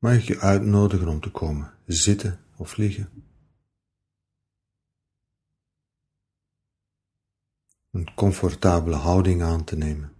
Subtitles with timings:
[0.00, 3.24] mag ik je uitnodigen om te komen zitten of liggen.
[7.90, 10.14] Een comfortabele houding aan te nemen.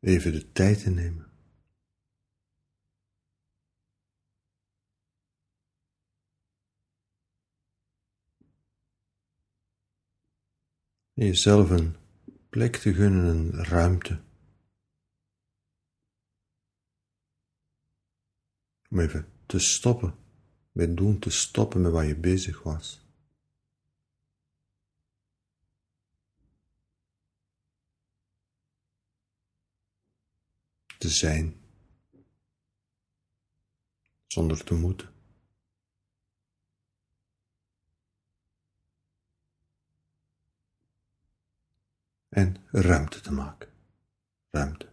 [0.00, 1.29] Even de tijd te nemen.
[11.26, 11.96] Jezelf een
[12.48, 14.20] plek te gunnen, een ruimte.
[18.90, 20.14] Om even te stoppen,
[20.72, 23.04] met doen te stoppen met waar je bezig was.
[30.98, 31.60] Te zijn,
[34.26, 35.19] zonder te moeten.
[42.30, 43.68] En ruimte te maken.
[44.50, 44.88] Ruimte.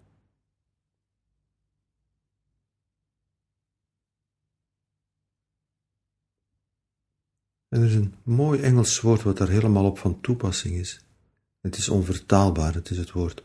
[7.67, 11.05] En er is een mooi Engels woord wat daar helemaal op van toepassing is.
[11.61, 13.43] Het is onvertaalbaar, het is het woord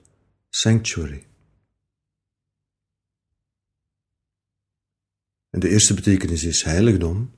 [0.48, 1.26] sanctuary.
[5.50, 7.34] En de eerste betekenis is heiligdom.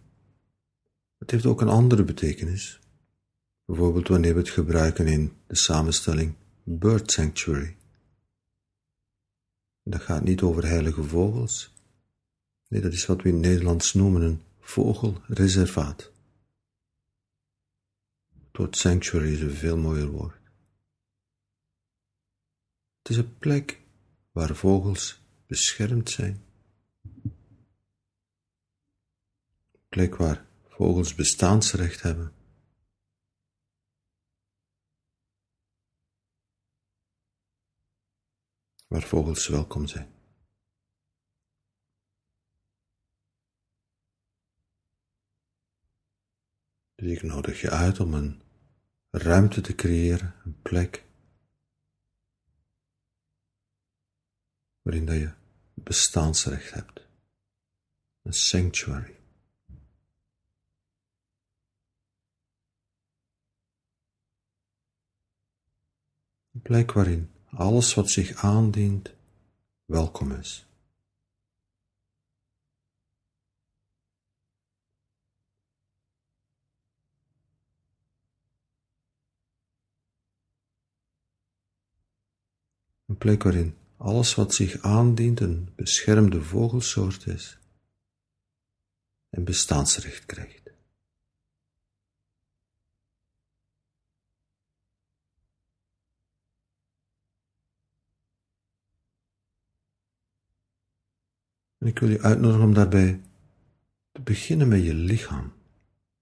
[1.18, 2.80] Het heeft ook een andere betekenis.
[3.64, 7.76] Bijvoorbeeld wanneer we het gebruiken in de samenstelling bird sanctuary.
[9.82, 11.72] Dat gaat niet over heilige vogels.
[12.68, 16.12] Nee, dat is wat we in het Nederlands noemen een vogelreservaat.
[18.52, 20.36] Het sanctuary is een veel mooier woord.
[22.98, 23.80] Het is een plek
[24.32, 26.44] waar vogels beschermd zijn.
[29.72, 32.33] Een plek waar vogels bestaansrecht hebben.
[38.94, 40.12] Waar vogels welkom zijn.
[46.94, 48.42] Dus ik nodig je uit om een
[49.10, 51.04] ruimte te creëren, een plek
[54.82, 55.34] waarin dat je
[55.74, 57.06] bestaansrecht hebt.
[58.22, 59.20] Een sanctuary.
[66.52, 69.14] Een plek waarin alles wat zich aandient,
[69.84, 70.66] welkom is.
[83.04, 87.58] Een plek waarin alles wat zich aandient een beschermde vogelsoort is
[89.30, 90.63] en bestaansrecht krijgt.
[101.84, 103.20] En ik wil je uitnodigen om daarbij
[104.12, 105.52] te beginnen met je lichaam.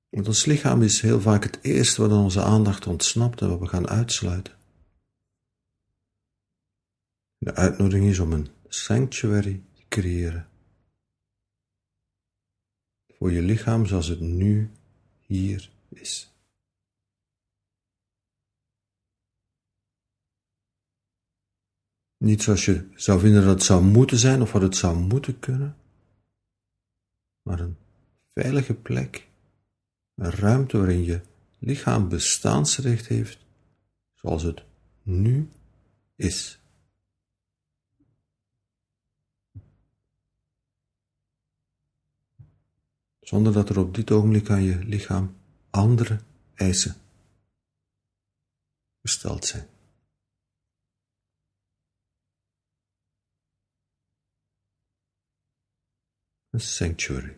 [0.09, 3.67] Want ons lichaam is heel vaak het eerste wat onze aandacht ontsnapt en wat we
[3.67, 4.55] gaan uitsluiten.
[7.39, 10.49] De uitnodiging is om een sanctuary te creëren.
[13.09, 14.71] Voor je lichaam zoals het nu
[15.21, 16.32] hier is.
[22.23, 25.39] Niet zoals je zou vinden dat het zou moeten zijn of wat het zou moeten
[25.39, 25.77] kunnen,
[27.43, 27.77] maar een
[28.35, 29.29] veilige plek,
[30.15, 31.21] een ruimte waarin je
[31.59, 33.39] lichaam bestaansrecht heeft
[34.15, 34.63] zoals het
[35.03, 35.49] nu
[36.17, 36.61] is.
[43.21, 45.37] Zonder dat er op dit ogenblik aan je lichaam
[45.71, 46.21] andere
[46.55, 46.97] eisen
[49.01, 49.72] gesteld zijn.
[56.53, 57.37] Een sanctuary.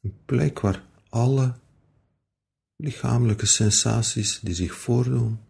[0.00, 1.58] Een plek waar alle
[2.76, 5.40] lichamelijke sensaties die zich voordoen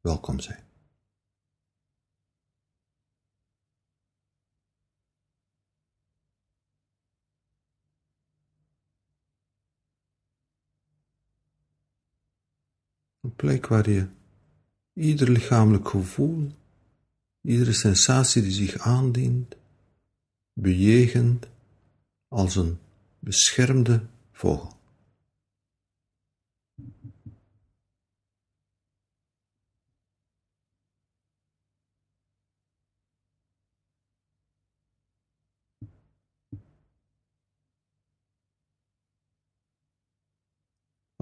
[0.00, 0.64] welkom zijn.
[13.20, 14.08] Een plek waar je
[14.92, 16.61] ieder lichamelijk gevoel
[17.42, 19.56] iedere sensatie die zich aandient,
[20.52, 21.48] bejegend
[22.28, 22.78] als een
[23.18, 24.80] beschermde vogel.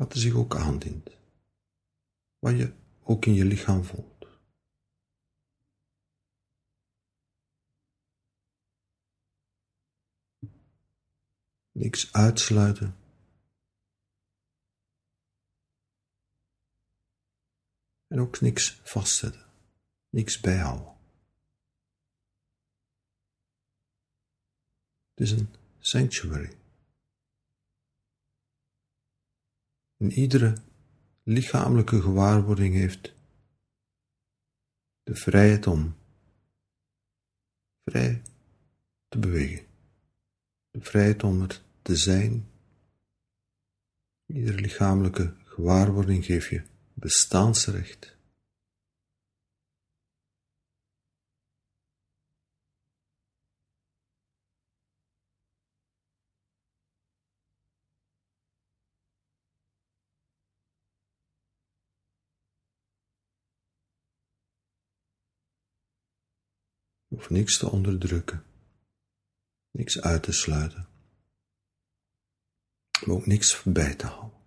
[0.01, 1.11] wat er zich ook aandient,
[2.39, 2.73] wat je
[3.03, 4.20] ook in je lichaam voelt.
[11.81, 12.97] Niks uitsluiten.
[18.06, 19.47] En ook niks vastzetten,
[20.09, 20.97] niks bijhouden.
[25.11, 26.59] Het is een sanctuary.
[29.97, 30.56] En iedere
[31.23, 33.15] lichamelijke gewaarwording heeft
[35.03, 35.97] de vrijheid om
[37.85, 38.23] vrij
[39.09, 39.67] te bewegen.
[40.71, 42.49] De vrijheid om er te zijn.
[44.27, 46.62] Iedere lichamelijke gewaarwording geeft je
[46.94, 48.19] bestaansrecht.
[67.09, 68.44] Hoeft niks te onderdrukken,
[69.71, 70.88] niks uit te sluiten,
[73.06, 74.38] maar ook niks bij te houden.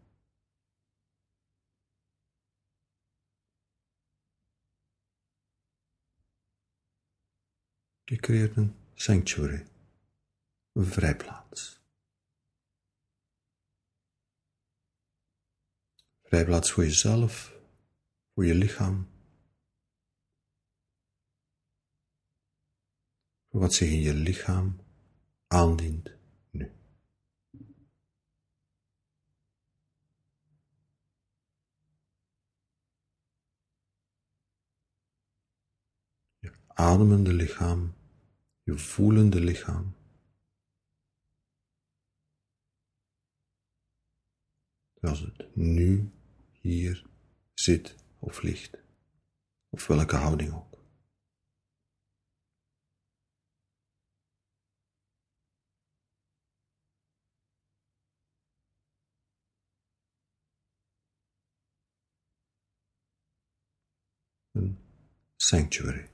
[8.04, 9.68] Je creëert een sanctuary,
[10.72, 11.82] een vrijplaats.
[16.24, 17.54] Vrijplaats voor jezelf,
[18.34, 19.08] voor je lichaam,
[23.50, 24.80] voor wat zich in je lichaam
[25.48, 26.16] aandient
[26.52, 26.72] nu.
[36.40, 37.94] Je ademende lichaam,
[38.64, 39.96] je voelende lichaam.
[44.94, 46.12] Zoals het nu
[46.52, 47.06] hier
[47.54, 48.78] zit of ligt,
[49.70, 50.82] of welke houding ook.
[64.52, 64.78] Een
[65.36, 66.13] sanctuary.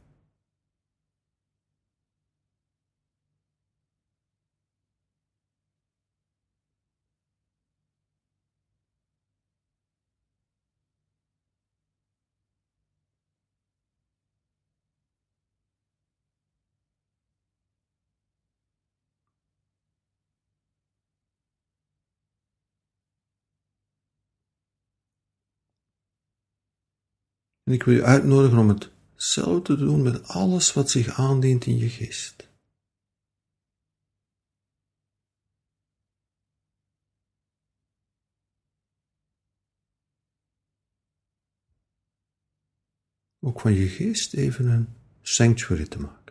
[27.70, 31.78] En ik wil je uitnodigen om hetzelfde te doen met alles wat zich aandient in
[31.78, 32.50] je geest.
[43.40, 44.88] Ook van je geest even een
[45.22, 46.30] sanctuary te maken.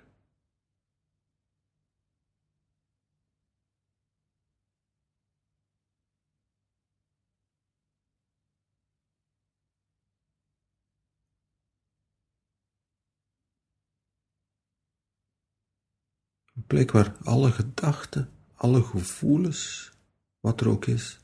[16.57, 19.92] Een plek waar alle gedachten, alle gevoelens,
[20.40, 21.20] wat er ook is,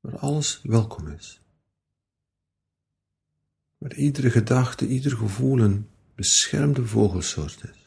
[0.00, 1.40] waar alles welkom is.
[3.78, 7.85] Waar iedere gedachte, ieder gevoel een beschermde vogelsoort is.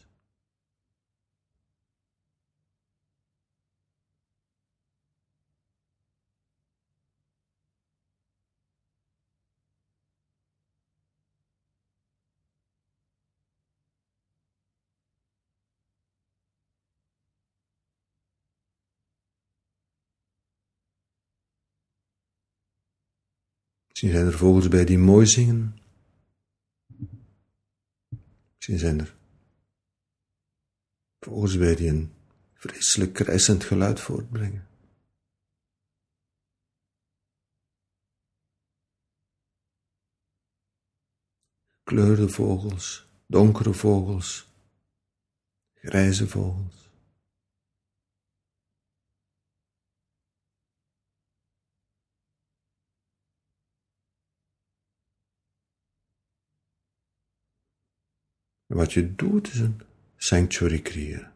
[24.02, 25.80] Misschien zijn er vogels bij die mooi zingen.
[28.56, 29.16] Misschien zijn er
[31.20, 32.14] vogels bij die een
[32.54, 34.68] vreselijk krijsend geluid voortbrengen.
[41.84, 44.48] Kleurde vogels, donkere vogels,
[45.74, 46.89] grijze vogels.
[58.70, 59.82] Wat je doet is een
[60.18, 61.32] sanctuary creëren.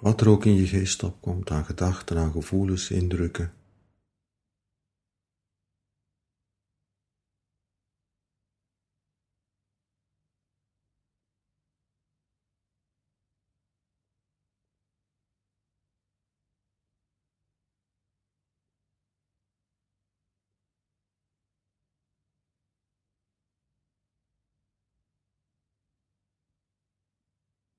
[0.00, 3.52] Wat er ook in je geest opkomt aan gedachten, aan gevoelens, indrukken.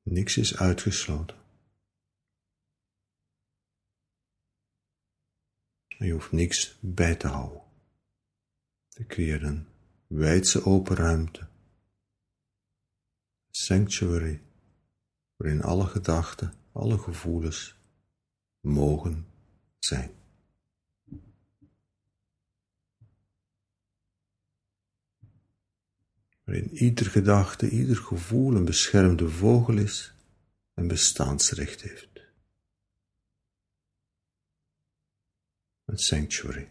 [0.10, 1.38] Niks is uitgesloten.
[5.88, 7.62] Je hoeft niks bij te houden.
[8.88, 9.68] Je creëert een
[10.08, 11.48] wijdse open ruimte.
[13.50, 14.42] Sanctuary,
[15.36, 17.76] waarin alle gedachten, alle gevoelens
[18.60, 19.28] mogen
[19.80, 20.17] zijn.
[26.48, 30.13] Waarin ieder gedachte, ieder gevoel een beschermde vogel is
[30.74, 32.10] en bestaansrecht heeft.
[35.86, 36.70] Een sanctuary.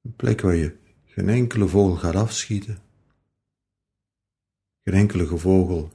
[0.00, 2.89] Een plek waar je geen enkele vogel gaat afschieten,
[4.82, 5.92] geen enkele vogel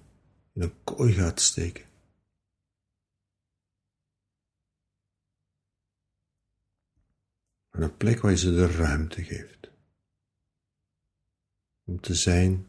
[0.54, 1.86] in een kooi gaat steken.
[7.70, 9.72] Maar een plek waar je ze de ruimte geeft
[11.84, 12.68] om te zijn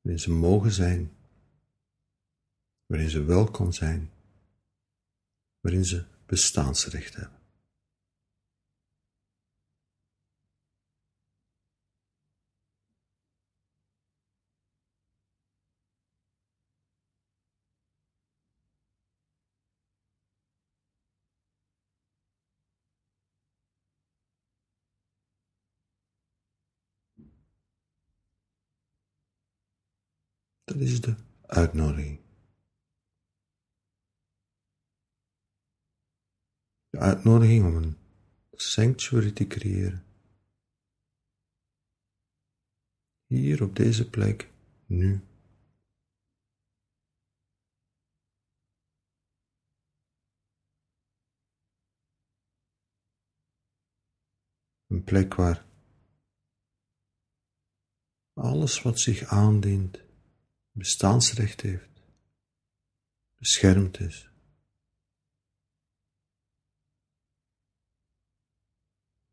[0.00, 1.12] waarin ze mogen zijn,
[2.86, 4.10] waarin ze welkom zijn,
[5.60, 7.37] waarin ze bestaansrecht hebben.
[30.68, 31.14] Dat is de
[31.46, 32.20] uitnodiging.
[36.88, 37.96] De uitnodiging om een
[38.50, 40.04] sanctuary te creëren.
[43.26, 44.52] Hier op deze plek,
[44.86, 45.20] nu.
[54.86, 55.66] Een plek waar
[58.32, 60.07] alles wat zich aandient
[60.78, 62.02] bestaansrecht heeft,
[63.36, 64.30] beschermd is.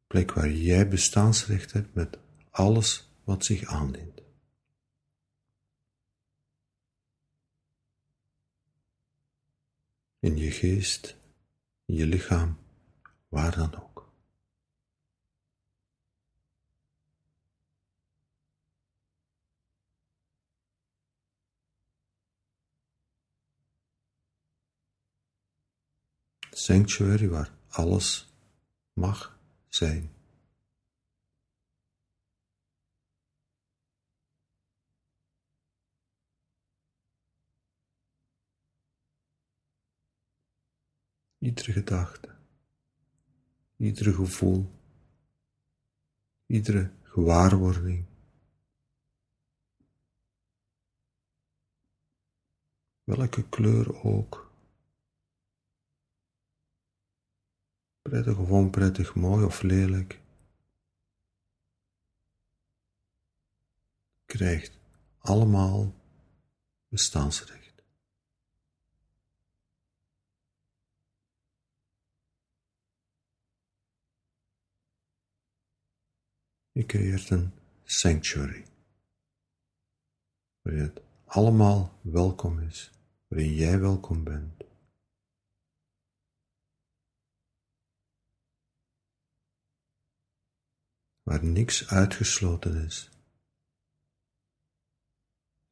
[0.07, 2.17] Plek waar jij bestaansrecht hebt met
[2.49, 4.21] alles wat zich aandient.
[10.19, 11.17] In je geest,
[11.85, 12.57] in je lichaam,
[13.27, 13.94] waar dan ook.
[26.57, 28.33] Sanctuary waar alles
[28.93, 30.13] mag zijn.
[41.37, 42.35] Iedere gedachte,
[43.77, 44.71] iedere gevoel,
[46.45, 48.05] iedere gewaarwording.
[53.03, 54.44] Welke kleur ook.
[58.09, 60.21] Prettig of onprettig, mooi of lelijk.
[64.25, 64.79] Krijgt
[65.17, 65.93] allemaal
[66.87, 67.83] bestaansrecht.
[76.71, 77.51] Je creëert een
[77.83, 78.65] sanctuary,
[80.61, 82.91] waarin het allemaal welkom is,
[83.27, 84.74] waarin jij welkom bent.
[91.25, 93.09] Waar niks uitgesloten is,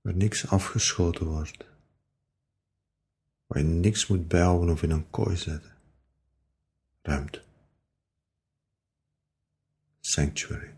[0.01, 1.65] waar niks afgeschoten wordt,
[3.45, 5.71] waar je niks moet bijhouden of in een kooi zetten.
[7.01, 7.41] Ruimte.
[9.99, 10.73] Sanctuary.